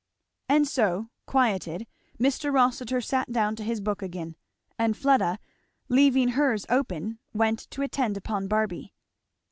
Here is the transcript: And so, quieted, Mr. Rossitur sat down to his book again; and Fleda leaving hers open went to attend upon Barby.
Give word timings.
And 0.49 0.67
so, 0.67 1.11
quieted, 1.27 1.85
Mr. 2.19 2.51
Rossitur 2.51 3.01
sat 3.01 3.31
down 3.31 3.55
to 3.57 3.63
his 3.63 3.79
book 3.79 4.01
again; 4.01 4.35
and 4.79 4.97
Fleda 4.97 5.37
leaving 5.89 6.29
hers 6.29 6.65
open 6.69 7.19
went 7.33 7.69
to 7.69 7.83
attend 7.83 8.17
upon 8.17 8.47
Barby. 8.47 8.95